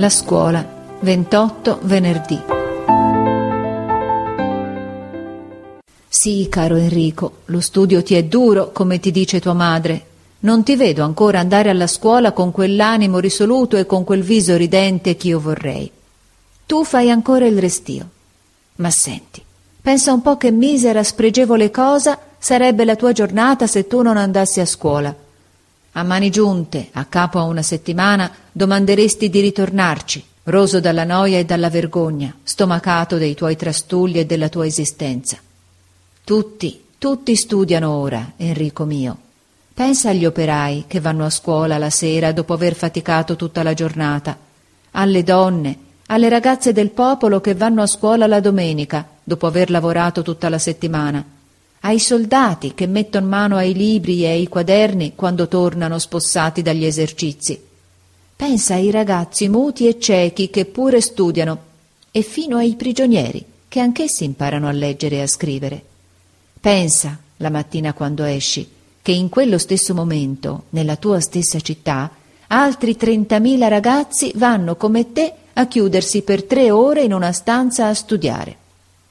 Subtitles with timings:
[0.00, 0.66] La scuola,
[1.00, 2.40] 28 venerdì.
[6.08, 10.06] Sì, caro Enrico, lo studio ti è duro, come ti dice tua madre.
[10.38, 15.16] Non ti vedo ancora andare alla scuola con quell'animo risoluto e con quel viso ridente
[15.16, 15.90] che io vorrei.
[16.64, 18.08] Tu fai ancora il restio.
[18.76, 19.42] Ma senti,
[19.82, 24.60] pensa un po' che misera, spregevole cosa sarebbe la tua giornata se tu non andassi
[24.60, 25.14] a scuola.
[25.92, 31.44] A mani giunte, a capo a una settimana, domanderesti di ritornarci, roso dalla noia e
[31.44, 35.36] dalla vergogna, stomacato dei tuoi trastulli e della tua esistenza.
[36.22, 39.16] Tutti, tutti studiano ora, Enrico mio.
[39.74, 44.38] Pensa agli operai che vanno a scuola la sera dopo aver faticato tutta la giornata,
[44.92, 50.22] alle donne, alle ragazze del popolo che vanno a scuola la domenica dopo aver lavorato
[50.22, 51.38] tutta la settimana
[51.80, 57.60] ai soldati che mettono mano ai libri e ai quaderni quando tornano spossati dagli esercizi.
[58.36, 61.68] Pensa ai ragazzi muti e ciechi che pure studiano,
[62.10, 65.82] e fino ai prigionieri che anch'essi imparano a leggere e a scrivere.
[66.60, 68.68] Pensa, la mattina quando esci,
[69.00, 72.10] che in quello stesso momento, nella tua stessa città,
[72.48, 77.94] altri trentamila ragazzi vanno come te a chiudersi per tre ore in una stanza a
[77.94, 78.56] studiare.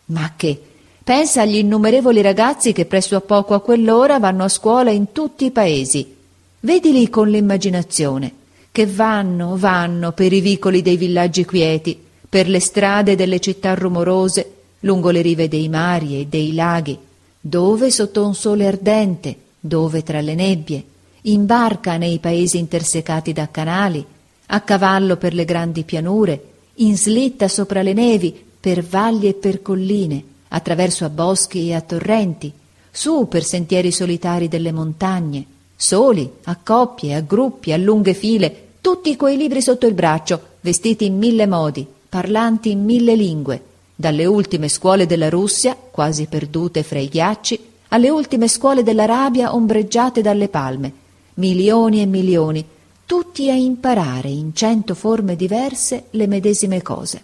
[0.06, 0.62] Ma che
[1.04, 5.46] Pensa agli innumerevoli ragazzi che presto a poco a quell'ora vanno a scuola in tutti
[5.46, 6.16] i paesi.
[6.60, 8.32] Vedili con l'immaginazione,
[8.72, 11.98] che vanno, vanno per i vicoli dei villaggi quieti,
[12.30, 16.98] per le strade delle città rumorose, lungo le rive dei mari e dei laghi,
[17.40, 20.84] dove sotto un sole ardente, dove tra le nebbie,
[21.24, 24.06] in barca nei paesi intersecati da canali,
[24.48, 26.44] a cavallo per le grandi pianure,
[26.76, 31.82] in slitta sopra le nevi, per valli e per colline, attraverso a boschi e a
[31.82, 32.52] torrenti,
[32.92, 39.16] su per sentieri solitari delle montagne, soli, a coppie, a gruppi, a lunghe file, tutti
[39.16, 43.64] quei libri sotto il braccio, vestiti in mille modi, parlanti in mille lingue,
[43.96, 50.22] dalle ultime scuole della Russia, quasi perdute fra i ghiacci, alle ultime scuole dell'Arabia ombreggiate
[50.22, 50.92] dalle palme,
[51.36, 52.66] milioni e milioni,
[53.06, 57.24] tutti a imparare in cento forme diverse le medesime cose.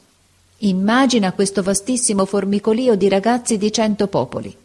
[0.66, 4.56] Immagina questo vastissimo formicolio di ragazzi di cento popoli,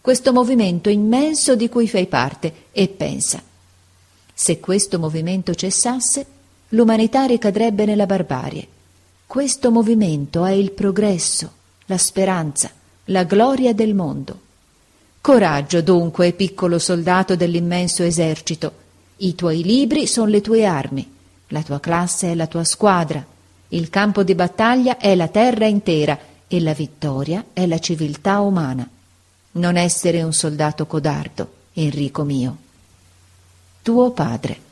[0.00, 3.40] questo movimento immenso di cui fai parte, e pensa,
[4.34, 6.26] se questo movimento cessasse,
[6.70, 8.66] l'umanità ricadrebbe nella barbarie.
[9.26, 11.52] Questo movimento è il progresso,
[11.86, 12.68] la speranza,
[13.04, 14.40] la gloria del mondo.
[15.20, 18.72] Coraggio dunque, piccolo soldato dell'immenso esercito.
[19.18, 21.08] I tuoi libri sono le tue armi,
[21.48, 23.24] la tua classe è la tua squadra,
[23.68, 28.88] il campo di battaglia è la terra intera e la vittoria è la civiltà umana.
[29.52, 32.56] Non essere un soldato codardo, Enrico mio.
[33.82, 34.67] Tuo padre.